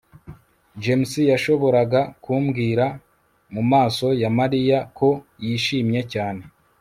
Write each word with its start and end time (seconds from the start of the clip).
james 0.83 1.11
yashoboraga 1.31 2.01
kubwira 2.23 2.85
mumaso 3.53 4.07
ya 4.21 4.29
mariya 4.39 4.77
ko 4.97 5.09
yishimye 5.45 6.01
cyane 6.15 6.43